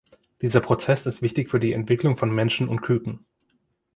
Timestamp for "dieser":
0.41-0.61